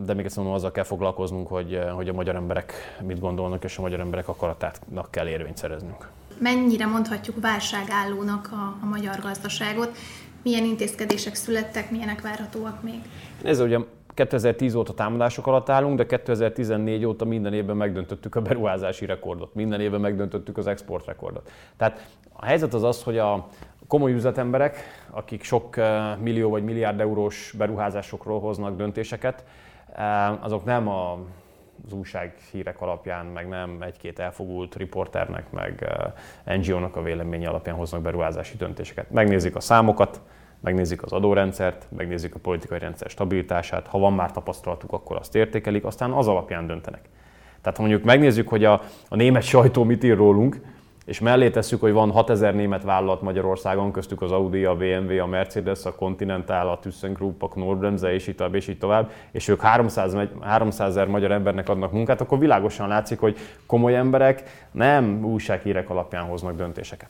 de 0.05 0.13
még 0.13 0.25
egyszer 0.25 0.37
mondom, 0.37 0.53
azzal 0.53 0.71
kell 0.71 0.83
foglalkoznunk, 0.83 1.47
hogy, 1.47 1.79
hogy 1.95 2.09
a 2.09 2.13
magyar 2.13 2.35
emberek 2.35 2.73
mit 3.01 3.19
gondolnak, 3.19 3.63
és 3.63 3.77
a 3.77 3.81
magyar 3.81 3.99
emberek 3.99 4.27
akaratának 4.27 5.07
kell 5.09 5.27
érvényt 5.27 5.57
szereznünk. 5.57 6.09
Mennyire 6.37 6.85
mondhatjuk 6.85 7.41
válságállónak 7.41 8.49
a, 8.51 8.77
a 8.81 8.85
magyar 8.85 9.19
gazdaságot? 9.19 9.97
Milyen 10.43 10.63
intézkedések 10.63 11.35
születtek, 11.35 11.91
milyenek 11.91 12.21
várhatóak 12.21 12.83
még? 12.83 12.99
Ez 13.43 13.59
ugye 13.59 13.79
2010 14.13 14.75
óta 14.75 14.93
támadások 14.93 15.47
alatt 15.47 15.69
állunk, 15.69 15.97
de 15.97 16.05
2014 16.05 17.05
óta 17.05 17.25
minden 17.25 17.53
évben 17.53 17.77
megdöntöttük 17.77 18.35
a 18.35 18.41
beruházási 18.41 19.05
rekordot, 19.05 19.53
minden 19.53 19.81
évben 19.81 20.01
megdöntöttük 20.01 20.57
az 20.57 20.67
export 20.67 21.05
rekordot. 21.05 21.51
Tehát 21.77 22.07
a 22.33 22.45
helyzet 22.45 22.73
az 22.73 22.83
az, 22.83 23.03
hogy 23.03 23.17
a 23.17 23.47
komoly 23.87 24.11
üzletemberek, 24.11 24.77
akik 25.09 25.43
sok 25.43 25.77
eh, 25.77 26.17
millió 26.17 26.49
vagy 26.49 26.63
milliárd 26.63 26.99
eurós 26.99 27.53
beruházásokról 27.57 28.39
hoznak 28.39 28.75
döntéseket, 28.75 29.43
eh, 29.95 30.43
azok 30.43 30.65
nem 30.65 30.87
a 30.87 31.19
az 31.85 31.93
újsághírek 31.93 32.81
alapján, 32.81 33.25
meg 33.25 33.47
nem 33.47 33.81
egy-két 33.81 34.19
elfogult 34.19 34.75
riporternek, 34.75 35.51
meg 35.51 35.87
eh, 36.45 36.57
NGO-nak 36.57 36.95
a 36.95 37.01
véleménye 37.01 37.49
alapján 37.49 37.75
hoznak 37.75 38.01
beruházási 38.01 38.57
döntéseket. 38.57 39.11
Megnézik 39.11 39.55
a 39.55 39.59
számokat, 39.59 40.21
megnézik 40.59 41.03
az 41.03 41.11
adórendszert, 41.11 41.87
megnézik 41.89 42.35
a 42.35 42.39
politikai 42.39 42.79
rendszer 42.79 43.09
stabilitását, 43.09 43.87
ha 43.87 43.97
van 43.97 44.13
már 44.13 44.31
tapasztalatuk, 44.31 44.91
akkor 44.91 45.17
azt 45.17 45.35
értékelik, 45.35 45.85
aztán 45.85 46.11
az 46.11 46.27
alapján 46.27 46.67
döntenek. 46.67 47.01
Tehát 47.61 47.77
ha 47.77 47.83
mondjuk 47.83 48.03
megnézzük, 48.03 48.47
hogy 48.47 48.65
a, 48.65 48.81
a 49.09 49.15
német 49.15 49.43
sajtó 49.43 49.83
mit 49.83 50.03
ír 50.03 50.15
rólunk, 50.15 50.61
és 51.05 51.19
mellé 51.19 51.49
tesszük, 51.49 51.79
hogy 51.81 51.91
van 51.91 52.11
6000 52.11 52.55
német 52.55 52.83
vállalat 52.83 53.21
Magyarországon, 53.21 53.91
köztük 53.91 54.21
az 54.21 54.31
Audi, 54.31 54.65
a 54.65 54.75
BMW, 54.75 55.21
a 55.21 55.25
Mercedes, 55.25 55.85
a 55.85 55.95
Continental, 55.95 56.69
a 56.69 56.79
ThyssenKrupp, 56.79 57.41
a 57.41 57.47
Knorr-Bremse, 57.47 58.13
és 58.13 58.27
így 58.27 58.35
tovább, 58.35 58.55
és 58.55 58.67
így 58.67 58.77
tovább, 58.77 59.11
és 59.31 59.47
ők 59.47 59.61
300, 59.61 60.15
300 60.41 60.89
ezer 60.89 61.07
magyar 61.07 61.31
embernek 61.31 61.69
adnak 61.69 61.91
munkát, 61.91 62.21
akkor 62.21 62.39
világosan 62.39 62.87
látszik, 62.87 63.19
hogy 63.19 63.37
komoly 63.65 63.95
emberek 63.95 64.67
nem 64.71 65.25
újsághírek 65.25 65.89
alapján 65.89 66.23
hoznak 66.23 66.55
döntéseket. 66.55 67.09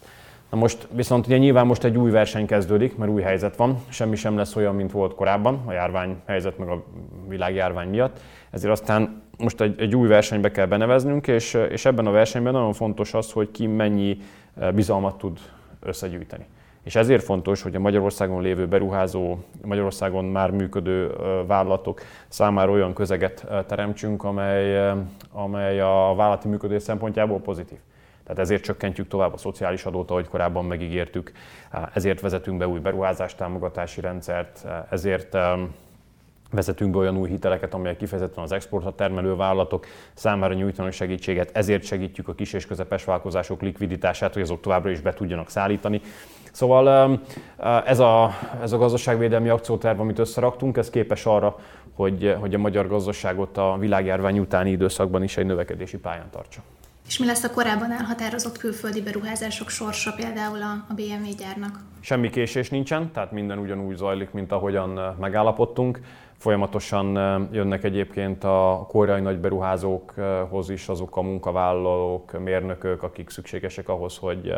Na 0.52 0.58
most 0.58 0.88
viszont 0.92 1.26
ugye 1.26 1.38
nyilván 1.38 1.66
most 1.66 1.84
egy 1.84 1.98
új 1.98 2.12
verseny 2.12 2.46
kezdődik, 2.46 2.98
mert 2.98 3.12
új 3.12 3.22
helyzet 3.22 3.56
van, 3.56 3.78
semmi 3.90 4.16
sem 4.16 4.38
lesz 4.38 4.56
olyan, 4.56 4.76
mint 4.76 4.92
volt 4.92 5.16
korábban, 5.16 5.62
a 5.66 5.72
járvány 5.72 6.16
helyzet 6.26 6.58
meg 6.58 6.68
a 6.68 6.84
világjárvány 7.28 7.90
miatt, 7.90 8.20
ezért 8.50 8.72
aztán 8.72 9.22
most 9.38 9.62
egy, 9.62 9.82
egy 9.82 9.96
új 9.96 10.08
versenybe 10.08 10.52
kell 10.52 10.66
beneveznünk, 10.66 11.28
és, 11.28 11.54
és 11.70 11.86
ebben 11.86 12.06
a 12.06 12.12
versenyben 12.12 12.54
nagyon 12.54 12.74
fontos 12.74 13.14
az, 13.14 13.32
hogy 13.32 13.52
ki 13.52 13.68
mennyi 13.68 14.18
eh, 14.60 14.72
bizalmat 14.72 15.18
tud 15.18 15.40
összegyűjteni. 15.80 16.46
És 16.84 16.96
ezért 16.96 17.24
fontos, 17.24 17.62
hogy 17.62 17.76
a 17.76 17.80
Magyarországon 17.80 18.42
lévő 18.42 18.68
beruházó, 18.68 19.38
Magyarországon 19.66 20.26
már 20.26 20.52
működő 20.52 21.10
eh, 21.10 21.16
vállalatok 21.48 22.02
számára 22.28 22.72
olyan 22.72 22.94
közeget 22.94 23.46
eh, 23.50 23.64
teremtsünk, 23.68 24.24
amely, 24.24 24.92
amely 25.32 25.80
a 25.80 26.14
vállalati 26.16 26.48
működés 26.48 26.82
szempontjából 26.82 27.40
pozitív. 27.40 27.78
Tehát 28.32 28.46
ezért 28.46 28.64
csökkentjük 28.64 29.08
tovább 29.08 29.34
a 29.34 29.38
szociális 29.38 29.86
adót, 29.86 30.12
ahogy 30.12 30.28
korábban 30.28 30.66
megígértük, 30.66 31.32
ezért 31.94 32.22
vezetünk 32.22 32.58
be 32.58 32.68
új 32.68 32.80
beruházástámogatási 32.80 34.02
rendszert, 34.02 34.66
ezért 34.90 35.38
vezetünk 36.52 36.92
be 36.92 36.98
olyan 36.98 37.18
új 37.18 37.30
hiteleket, 37.30 37.74
amelyek 37.74 37.98
kifejezetten 37.98 38.44
az 38.44 38.52
exportra 38.52 38.96
termelő 38.96 39.36
vállalatok 39.36 39.86
számára 40.14 40.54
nyújtanak 40.54 40.92
segítséget, 40.92 41.50
ezért 41.54 41.84
segítjük 41.84 42.28
a 42.28 42.34
kis 42.34 42.54
és 42.54 42.66
közepes 42.66 43.04
vállalkozások 43.04 43.62
likviditását, 43.62 44.34
hogy 44.34 44.42
azok 44.42 44.62
továbbra 44.62 44.90
is 44.90 45.00
be 45.00 45.14
tudjanak 45.14 45.50
szállítani. 45.50 46.02
Szóval 46.52 47.20
ez 47.86 48.00
a, 48.00 48.32
ez 48.62 48.72
a 48.72 48.78
gazdaságvédelmi 48.78 49.50
akcióterv, 49.50 50.00
amit 50.00 50.20
összeraktunk, 50.20 50.78
ez 50.78 50.90
képes 50.90 51.26
arra, 51.26 51.56
hogy, 51.94 52.36
hogy 52.40 52.54
a 52.54 52.58
magyar 52.58 52.88
gazdaságot 52.88 53.58
a 53.58 53.76
világjárvány 53.80 54.40
utáni 54.40 54.72
időszakban 54.72 55.24
is 55.24 55.38
egy 55.38 55.46
növekedési 55.46 55.98
pályán 55.98 56.30
tartsa. 56.32 56.62
És 57.08 57.18
mi 57.18 57.26
lesz 57.26 57.44
a 57.44 57.52
korábban 57.52 57.92
elhatározott 57.92 58.58
külföldi 58.58 59.02
beruházások 59.02 59.70
sorsa 59.70 60.14
például 60.14 60.62
a 60.62 60.94
BMW 60.96 61.36
gyárnak? 61.38 61.80
Semmi 62.00 62.30
késés 62.30 62.70
nincsen, 62.70 63.12
tehát 63.12 63.32
minden 63.32 63.58
ugyanúgy 63.58 63.96
zajlik, 63.96 64.32
mint 64.32 64.52
ahogyan 64.52 65.16
megállapodtunk. 65.20 66.00
Folyamatosan 66.38 67.14
jönnek 67.52 67.84
egyébként 67.84 68.44
a 68.44 68.86
koreai 68.88 69.22
nagy 69.22 69.40
beruházókhoz 69.40 70.70
is 70.70 70.88
azok 70.88 71.18
a 71.18 71.22
munkavállalók, 71.22 72.44
mérnökök, 72.44 73.04
akik 73.04 73.30
szükségesek 73.30 73.90
ahhoz, 73.90 74.18
hogy 74.18 74.54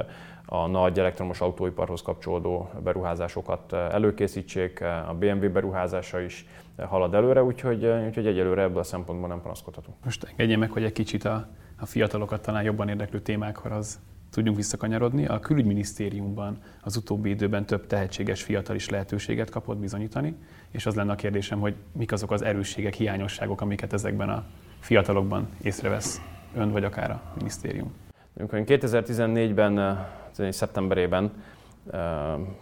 a 0.46 0.68
nagy 0.68 1.00
elektromos 1.00 1.42
autóiparhoz 1.42 2.02
kapcsolódó 2.02 2.70
beruházásokat 2.84 3.74
előkészítsék. 3.74 4.82
A 4.82 5.16
BMW 5.20 5.52
beruházása 5.52 6.20
is 6.20 6.46
halad 6.88 7.14
előre, 7.14 7.44
úgyhogy, 7.44 7.86
úgyhogy 7.86 8.28
egyelőre 8.28 8.62
ebből 8.62 8.80
a 8.80 8.84
szempontból 8.84 9.28
nem 9.28 9.42
panaszkodhatunk. 9.42 9.98
Most 10.04 10.28
engedje 10.30 10.58
meg, 10.58 10.72
hogy 10.72 10.84
egy 10.84 10.92
kicsit 10.92 11.26
a, 11.26 11.48
a 11.80 11.86
fiatalokat 11.86 12.42
talán 12.42 12.64
jobban 12.64 12.90
érdeklő 12.90 13.22
témákhoz 13.22 14.00
tudjunk 14.32 14.58
visszakanyarodni. 14.58 15.26
A 15.26 15.40
külügyminisztériumban 15.40 16.58
az 16.82 16.96
utóbbi 16.96 17.30
időben 17.30 17.66
több 17.66 17.88
tehetséges 17.88 18.44
fiatal 18.44 18.76
is 18.76 18.90
lehetőséget 18.90 19.50
kapott 19.50 19.78
bizonyítani, 19.78 20.36
és 20.72 20.86
az 20.86 20.96
lenne 20.96 21.12
a 21.12 21.16
kérdésem, 21.16 21.60
hogy 21.60 21.76
mik 21.92 22.12
azok 22.12 22.32
az 22.32 22.42
erősségek, 22.42 22.94
hiányosságok, 22.94 23.62
amiket 23.62 23.94
ezekben 23.94 24.30
a 24.30 24.44
fiatalokban 24.80 25.48
észrevesz 25.62 26.22
ön 26.56 26.72
vagy 26.72 26.84
akár 26.84 27.12
a 27.12 27.22
minisztérium. 27.36 27.94
Amikor 28.38 28.58
én 28.58 28.66
2014-ben, 28.68 30.06
szeptemberében 30.52 31.32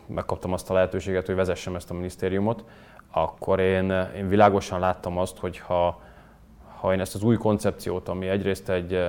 megkaptam 0.06 0.54
azt 0.54 0.70
a 0.70 0.74
lehetőséget, 0.74 1.26
hogy 1.26 1.36
vezessem 1.36 1.76
ezt 1.76 1.90
a 1.90 1.94
minisztériumot, 1.94 2.66
akkor 3.12 3.60
én, 3.60 3.92
én 4.16 4.28
világosan 4.28 4.80
láttam 4.80 5.18
azt, 5.18 5.38
hogy 5.38 5.58
ha, 5.58 6.02
ha 6.82 6.94
én 6.94 7.00
ezt 7.00 7.16
az 7.16 7.24
új 7.24 7.38
koncepciót, 7.38 8.08
ami 8.08 8.28
egyrészt 8.28 8.70
egy 8.70 9.06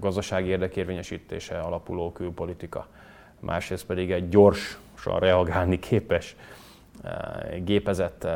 gazdasági 0.00 0.48
érdekérvényesítése 0.48 1.58
alapuló 1.58 2.12
külpolitika, 2.12 2.86
másrészt 3.40 3.86
pedig 3.86 4.10
egy 4.10 4.28
gyorsan 4.28 5.18
reagálni 5.18 5.78
képes 5.78 6.36
gépezet 7.64 8.26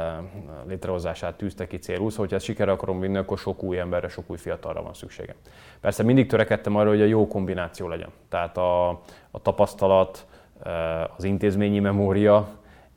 létrehozását 0.67 1.35
tűzte 1.35 1.67
ki 1.67 1.79
célul, 1.79 2.11
szóval 2.11 2.17
hogyha 2.17 2.37
ezt 2.37 2.45
sikerre 2.45 2.73
akarom 2.73 3.01
vinni, 3.01 3.17
akkor 3.17 3.39
sok 3.39 3.63
új 3.63 3.79
emberre, 3.79 4.09
sok 4.09 4.25
új 4.27 4.37
fiatalra 4.37 4.83
van 4.83 4.95
szüksége. 4.95 5.35
Persze 5.81 6.03
mindig 6.03 6.27
törekedtem 6.27 6.77
arra, 6.77 6.89
hogy 6.89 7.03
a 7.03 7.05
jó 7.05 7.27
kombináció 7.29 7.89
legyen. 7.89 8.11
Tehát 8.29 8.57
a, 8.57 8.89
a 9.31 9.43
tapasztalat, 9.43 10.27
az 11.17 11.25
intézményi 11.25 11.79
memória, 11.79 12.49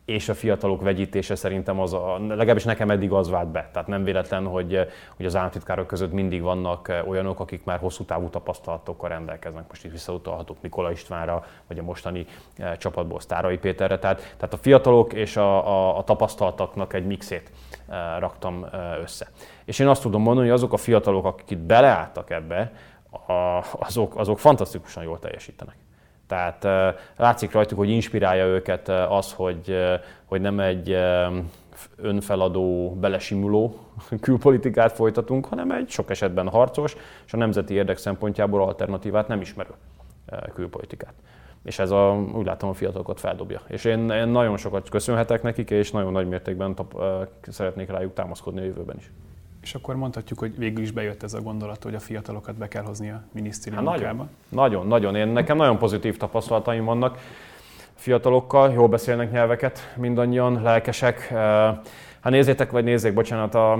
és 0.05 0.29
a 0.29 0.33
fiatalok 0.33 0.81
vegyítése 0.81 1.35
szerintem 1.35 1.79
az 1.79 1.93
a, 1.93 2.17
legalábbis 2.27 2.63
nekem 2.63 2.89
eddig 2.89 3.12
az 3.12 3.29
vált 3.29 3.47
be. 3.47 3.69
Tehát 3.74 3.88
nem 3.88 4.03
véletlen, 4.03 4.45
hogy, 4.45 4.79
hogy 5.15 5.25
az 5.25 5.35
államtitkárok 5.35 5.88
között 5.88 6.12
mindig 6.12 6.41
vannak 6.41 7.03
olyanok, 7.07 7.39
akik 7.39 7.63
már 7.63 7.79
hosszú 7.79 8.03
távú 8.03 8.29
tapasztalatokkal 8.29 9.09
rendelkeznek. 9.09 9.63
Most 9.67 9.85
itt 9.85 9.91
visszautalhatok 9.91 10.62
Nikola 10.62 10.91
Istvánra, 10.91 11.45
vagy 11.67 11.79
a 11.79 11.83
mostani 11.83 12.25
eh, 12.57 12.75
csapatból 12.75 13.19
Sztárai 13.19 13.57
Péterre. 13.57 14.00
Tehát, 14.00 14.33
tehát 14.38 14.53
a 14.53 14.57
fiatalok 14.57 15.13
és 15.13 15.38
a, 15.38 15.67
a, 15.67 15.97
a 15.97 16.03
tapasztaltaknak 16.03 16.93
egy 16.93 17.05
mixét 17.05 17.51
eh, 17.88 17.97
raktam 18.19 18.63
eh, 18.63 18.79
össze. 19.01 19.27
És 19.65 19.79
én 19.79 19.88
azt 19.88 20.01
tudom 20.01 20.21
mondani, 20.21 20.47
hogy 20.47 20.55
azok 20.55 20.74
a 20.74 20.77
fiatalok, 20.77 21.25
akik 21.25 21.50
itt 21.50 21.57
beleálltak 21.57 22.29
ebbe, 22.29 22.71
azok, 23.79 24.15
azok 24.17 24.39
fantasztikusan 24.39 25.03
jól 25.03 25.19
teljesítenek. 25.19 25.75
Tehát 26.27 26.67
látszik 27.17 27.51
rajtuk, 27.51 27.77
hogy 27.77 27.89
inspirálja 27.89 28.46
őket 28.46 28.89
az, 28.89 29.34
hogy, 29.34 29.77
hogy 30.25 30.41
nem 30.41 30.60
egy 30.60 30.98
önfeladó, 31.96 32.96
belesimuló 33.00 33.79
külpolitikát 34.22 34.91
folytatunk, 34.91 35.46
hanem 35.46 35.72
egy 35.72 35.89
sok 35.89 36.10
esetben 36.10 36.50
harcos, 36.50 36.96
és 37.25 37.34
a 37.34 37.38
nemzeti 37.38 37.74
érdek 37.74 37.98
szempontjából 37.98 38.62
alternatívát 38.62 39.27
nem 39.27 39.41
ismerő 39.41 39.72
külpolitikát. 40.53 41.13
És 41.63 41.79
ez 41.79 41.91
a, 41.91 42.27
úgy 42.34 42.46
látom 42.46 42.70
a 42.70 42.74
fiatalokat 42.74 43.20
feldobja. 43.20 43.62
És 43.67 43.84
én, 43.84 44.10
én 44.10 44.27
nagyon 44.27 44.58
sokat 44.58 44.89
köszönhetek 44.89 45.41
nekik, 45.41 45.70
és 45.70 45.91
nagyon 45.91 46.12
nagy 46.12 46.27
mértékben 46.27 46.75
tap, 46.75 47.03
szeretnék 47.41 47.89
rájuk 47.89 48.13
támaszkodni 48.13 48.60
a 48.60 48.63
jövőben 48.63 48.96
is. 48.98 49.12
És 49.65 49.75
akkor 49.75 49.95
mondhatjuk, 49.95 50.39
hogy 50.39 50.57
végül 50.57 50.84
is 50.84 50.91
bejött 50.91 51.24
ez 51.24 51.34
a 51.34 51.41
gondolat, 51.41 51.84
hogy 51.84 51.95
a 51.95 52.00
fiatalokat 52.00 52.55
be 52.55 52.67
kell 52.67 52.84
hozni 52.84 53.10
a 53.10 53.22
minisztérium 53.31 53.86
hát 53.86 53.98
nagyon, 53.98 54.29
nagyon, 54.50 54.88
nagyon. 54.88 55.15
Én, 55.15 55.27
nekem 55.27 55.57
nagyon 55.57 55.77
pozitív 55.77 56.17
tapasztalataim 56.17 56.86
vannak 56.86 57.19
fiatalokkal, 57.95 58.72
jól 58.72 58.88
beszélnek 58.88 59.31
nyelveket, 59.31 59.93
mindannyian 59.95 60.62
lelkesek. 60.62 61.34
Hát 62.25 62.34
nézzétek, 62.34 62.72
vagy 62.72 62.84
nézzék, 62.84 63.13
bocsánat, 63.13 63.55
a, 63.55 63.72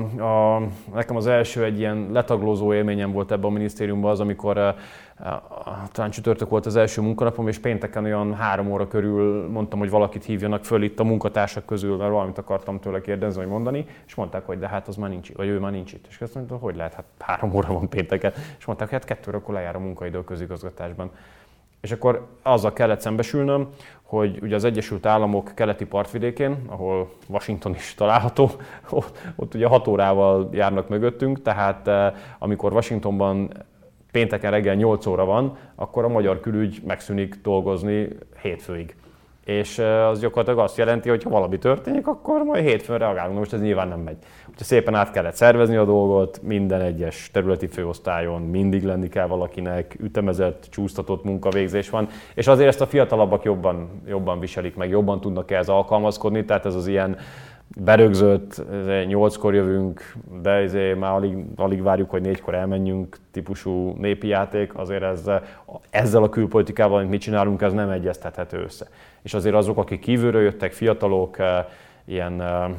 a, 0.54 0.62
nekem 0.94 1.16
az 1.16 1.28
első 1.28 1.64
egy 1.64 1.80
ilyen 1.80 2.10
letaglózó 2.12 2.74
élményem 2.74 3.12
volt 3.12 3.32
ebben 3.32 3.46
a 3.46 3.54
minisztériumban 3.54 4.12
az, 4.12 4.20
amikor 4.20 4.75
talán 5.92 6.12
csütörtök 6.12 6.50
volt 6.50 6.66
az 6.66 6.75
első 6.75 7.02
munkanapom, 7.02 7.48
és 7.48 7.58
pénteken 7.58 8.04
olyan 8.04 8.34
három 8.34 8.72
óra 8.72 8.88
körül 8.88 9.50
mondtam, 9.50 9.80
hogy 9.80 9.90
valakit 9.90 10.24
hívjanak 10.24 10.66
föl 10.66 10.84
itt 10.84 11.00
a 11.00 11.04
munkatársak 11.04 11.66
közül, 11.66 11.98
mert 11.98 12.12
valamit 12.12 12.38
akartam 12.38 12.80
tőle 12.80 13.02
kérdezni, 13.02 13.42
vagy 13.42 13.52
mondani, 13.52 13.86
és 14.08 14.16
mondták, 14.16 14.46
hogy 14.46 14.60
de 14.60 14.68
hát 14.68 14.88
az 14.88 14.96
már 14.96 15.10
nincs, 15.10 15.34
vagy 15.34 15.48
ő 15.48 15.60
már 15.60 15.72
nincs 15.72 15.94
itt. 15.94 16.06
És 16.10 16.22
azt 16.22 16.36
mondtam, 16.36 16.60
hogy 16.60 16.75
lehet, 16.75 16.94
hát 16.94 17.06
három 17.20 17.56
óra 17.56 17.74
van 17.74 17.90
pénteken. 17.90 18.34
És 18.58 18.66
mondták, 18.66 18.90
hogy 18.90 18.98
hát 18.98 19.08
kettőre 19.08 19.38
akkor 19.38 19.54
lejár 19.54 19.75
a 19.75 19.80
munkaidő 19.80 20.18
a 20.18 20.24
közigazgatásban. 20.24 21.12
És 21.82 21.92
akkor 21.92 22.28
azzal 22.42 22.74
kellett 22.74 23.02
szembesülnöm, 23.02 23.70
hogy 24.16 24.40
ugye 24.42 24.56
az 24.56 24.64
Egyesült 24.64 25.06
Államok 25.06 25.52
keleti 25.56 25.86
partvidékén, 25.86 26.58
ahol 26.68 27.10
Washington 27.28 27.76
is 27.76 27.94
található, 27.94 28.50
ott, 29.36 29.54
ugye 29.54 29.68
hat 29.68 29.88
órával 29.88 30.50
járnak 30.52 30.90
mögöttünk, 30.90 31.42
tehát 31.42 31.88
eh, 31.88 32.14
amikor 32.40 32.74
Washingtonban 32.74 33.50
pénteken 34.12 34.52
reggel 34.52 34.76
8 34.76 35.06
óra 35.06 35.26
van, 35.26 35.58
akkor 35.76 36.04
a 36.04 36.08
magyar 36.08 36.40
külügy 36.40 36.82
megszűnik 36.86 37.40
dolgozni 37.44 38.08
hétfőig. 38.42 38.96
És 39.46 39.79
az 40.10 40.20
gyakorlatilag 40.20 40.60
azt 40.60 40.77
jelenti, 40.77 41.10
hogy 41.10 41.24
ha 41.24 41.29
valami 41.29 41.58
történik, 41.58 42.08
akkor 42.08 42.44
majd 42.44 42.66
hétfőn 42.66 42.98
reagálunk. 42.98 43.38
Most 43.38 43.53
ez 43.53 43.62
nyilván 43.62 43.88
nem 43.88 44.00
megy. 44.00 44.18
Úgyhogy 44.50 44.66
szépen 44.66 44.96
át 44.96 45.12
kellett 45.12 45.34
szervezni 45.36 45.75
a 45.75 45.86
dolgot, 45.86 46.42
minden 46.42 46.81
egyes 46.81 47.29
területi 47.34 47.68
főosztályon 47.68 48.42
mindig 48.42 48.84
lenni 48.84 49.10
kell 49.10 49.27
valakinek, 49.27 49.96
ütemezett, 50.00 50.68
csúsztatott 50.70 51.24
munkavégzés 51.24 51.90
van, 51.90 52.08
és 52.36 52.48
azért 52.48 52.68
ezt 52.68 52.81
a 52.81 52.86
fiatalabbak 52.86 53.44
jobban, 53.44 54.01
jobban 54.08 54.40
viselik 54.40 54.75
meg, 54.75 54.90
jobban 54.90 55.22
tudnak 55.22 55.51
ehhez 55.51 55.70
alkalmazkodni, 55.70 56.46
tehát 56.46 56.66
ez 56.66 56.75
az 56.75 56.88
ilyen 56.88 57.18
berögzött, 57.68 58.64
nyolckor 59.08 59.54
jövünk, 59.54 60.14
de 60.42 60.50
ezért 60.50 61.00
már 61.00 61.12
alig, 61.12 61.38
alig 61.56 61.82
várjuk, 61.82 62.10
hogy 62.10 62.22
négykor 62.22 62.56
elmenjünk 62.56 63.18
típusú 63.32 63.96
népi 63.98 64.28
játék, 64.28 64.78
azért 64.78 65.04
ezzel, 65.04 65.44
ezzel 65.90 66.24
a 66.24 66.30
külpolitikával, 66.30 66.98
amit 66.98 67.10
mi 67.10 67.18
csinálunk, 67.18 67.62
ez 67.62 67.74
nem 67.74 67.90
egyeztethető 67.90 68.62
össze. 68.62 68.88
És 69.22 69.34
azért 69.34 69.56
azok, 69.56 69.78
akik 69.78 70.00
kívülről 70.00 70.42
jöttek, 70.42 70.74
fiatalok, 70.74 71.40
eh, 71.40 71.66
ilyen, 72.06 72.42
eh, 72.42 72.70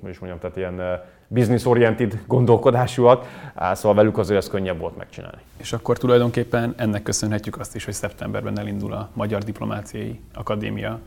hogy 0.00 0.10
is 0.10 0.18
mondjam, 0.18 0.40
tehát 0.40 0.56
ilyen 0.56 0.80
eh, 0.80 1.00
business-oriented 1.28 2.18
gondolkodásúak, 2.26 3.26
szóval 3.72 3.94
velük 3.94 4.18
azért 4.18 4.38
ez 4.38 4.48
könnyebb 4.48 4.78
volt 4.78 4.96
megcsinálni. 4.96 5.40
És 5.56 5.72
akkor 5.72 5.98
tulajdonképpen 5.98 6.74
ennek 6.76 7.02
köszönhetjük 7.02 7.58
azt 7.58 7.74
is, 7.74 7.84
hogy 7.84 7.94
szeptemberben 7.94 8.58
elindul 8.58 8.92
a 8.92 9.08
Magyar 9.12 9.42
Diplomáciai 9.42 10.20
Akadémia 10.34 10.98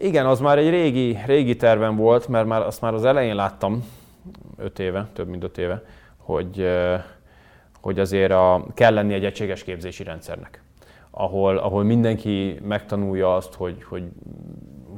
igen, 0.00 0.26
az 0.26 0.40
már 0.40 0.58
egy 0.58 0.70
régi, 0.70 1.18
régi 1.26 1.56
tervem 1.56 1.96
volt, 1.96 2.28
mert 2.28 2.46
már 2.46 2.60
azt 2.60 2.80
már 2.80 2.94
az 2.94 3.04
elején 3.04 3.34
láttam, 3.34 3.84
öt 4.56 4.78
éve, 4.78 5.08
több 5.12 5.28
mint 5.28 5.44
öt 5.44 5.58
éve, 5.58 5.82
hogy, 6.16 6.68
hogy 7.80 7.98
azért 7.98 8.32
a, 8.32 8.64
kell 8.74 8.94
lenni 8.94 9.14
egy 9.14 9.24
egységes 9.24 9.62
képzési 9.62 10.02
rendszernek, 10.02 10.62
ahol, 11.10 11.56
ahol 11.56 11.82
mindenki 11.82 12.58
megtanulja 12.62 13.34
azt, 13.34 13.54
hogy, 13.54 13.82
hogy, 13.82 14.02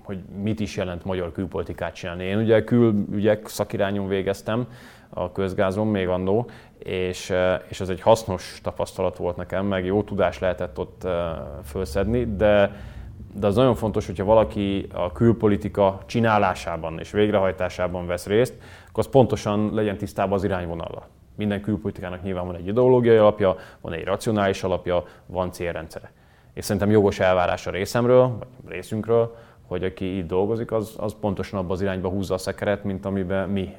hogy 0.05 0.19
mit 0.43 0.61
is 0.61 0.77
jelent 0.77 1.05
magyar 1.05 1.33
külpolitikát 1.33 1.95
csinálni. 1.95 2.25
Én 2.25 2.39
ugye 2.39 2.65
külügyek 2.65 3.47
szakirányon 3.47 4.09
végeztem 4.09 4.67
a 5.09 5.33
közgázon 5.33 5.87
még 5.87 6.09
annó, 6.09 6.51
és, 6.79 7.33
és 7.69 7.81
ez 7.81 7.89
egy 7.89 8.01
hasznos 8.01 8.61
tapasztalat 8.63 9.17
volt 9.17 9.37
nekem, 9.37 9.67
meg 9.67 9.85
jó 9.85 10.03
tudás 10.03 10.39
lehetett 10.39 10.79
ott 10.79 11.07
fölszedni, 11.65 12.37
de 12.37 12.71
de 13.35 13.47
az 13.47 13.55
nagyon 13.55 13.75
fontos, 13.75 14.07
hogyha 14.07 14.25
valaki 14.25 14.87
a 14.93 15.13
külpolitika 15.13 15.99
csinálásában 16.07 16.99
és 16.99 17.11
végrehajtásában 17.11 18.07
vesz 18.07 18.27
részt, 18.27 18.55
akkor 18.89 19.05
az 19.05 19.11
pontosan 19.11 19.75
legyen 19.75 19.97
tisztában 19.97 20.33
az 20.33 20.45
irányvonallal. 20.45 21.07
Minden 21.37 21.61
külpolitikának 21.61 22.23
nyilván 22.23 22.47
van 22.47 22.57
egy 22.57 22.67
ideológiai 22.67 23.17
alapja, 23.17 23.57
van 23.81 23.93
egy 23.93 24.05
racionális 24.05 24.63
alapja, 24.63 25.05
van 25.27 25.53
célrendszere. 25.53 26.13
És 26.55 26.65
szerintem 26.65 26.91
jogos 26.91 27.21
elvárás 27.21 27.67
a 27.67 27.71
részemről, 27.71 28.39
vagy 28.63 28.73
részünkről, 28.73 29.37
hogy 29.67 29.85
aki 29.85 30.17
itt 30.17 30.27
dolgozik, 30.27 30.73
az, 30.73 30.95
az 30.97 31.15
pontosan 31.21 31.59
abban 31.59 31.71
az 31.71 31.81
irányba 31.81 32.09
húzza 32.09 32.35
a 32.35 32.39
szekeret, 32.39 32.85
mint 32.85 33.05
amiben 33.05 33.49
mi 33.49 33.75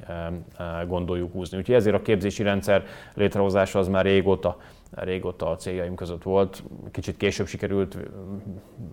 gondoljuk 0.86 1.32
húzni. 1.32 1.58
Úgyhogy 1.58 1.74
ezért 1.74 1.96
a 1.96 2.02
képzési 2.02 2.42
rendszer 2.42 2.84
létrehozása 3.14 3.78
az 3.78 3.88
már 3.88 4.04
régóta 4.04 4.56
régóta 4.94 5.50
a 5.50 5.56
céljaim 5.56 5.94
között 5.94 6.22
volt. 6.22 6.62
Kicsit 6.90 7.16
később 7.16 7.46
sikerült 7.46 7.96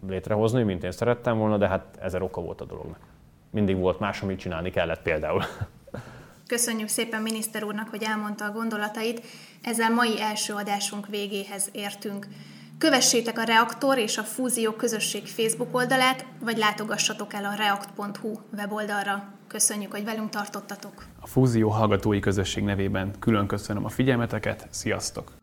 létrehozni, 0.07 0.63
mint 0.63 0.83
én 0.83 0.91
szerettem 0.91 1.37
volna, 1.37 1.57
de 1.57 1.67
hát 1.67 1.97
ezer 2.01 2.21
oka 2.21 2.41
volt 2.41 2.61
a 2.61 2.65
dolognak. 2.65 2.99
Mindig 3.49 3.77
volt 3.77 3.99
más, 3.99 4.21
amit 4.21 4.39
csinálni 4.39 4.69
kellett 4.69 5.01
például. 5.01 5.41
Köszönjük 6.47 6.87
szépen 6.87 7.21
miniszter 7.21 7.63
úrnak, 7.63 7.89
hogy 7.89 8.03
elmondta 8.03 8.45
a 8.45 8.51
gondolatait. 8.51 9.21
Ezzel 9.61 9.93
mai 9.93 10.21
első 10.21 10.53
adásunk 10.53 11.07
végéhez 11.07 11.69
értünk. 11.71 12.27
Kövessétek 12.81 13.37
a 13.37 13.43
Reaktor 13.43 13.97
és 13.97 14.17
a 14.17 14.23
Fúzió 14.23 14.71
közösség 14.71 15.27
Facebook 15.27 15.75
oldalát, 15.75 16.25
vagy 16.39 16.57
látogassatok 16.57 17.33
el 17.33 17.45
a 17.45 17.53
react.hu 17.53 18.33
weboldalra. 18.57 19.23
Köszönjük, 19.47 19.91
hogy 19.91 20.03
velünk 20.03 20.29
tartottatok. 20.29 21.05
A 21.19 21.27
Fúzió 21.27 21.69
hallgatói 21.69 22.19
közösség 22.19 22.63
nevében 22.63 23.11
külön 23.19 23.47
köszönöm 23.47 23.85
a 23.85 23.89
figyelmeteket, 23.89 24.67
sziasztok! 24.69 25.40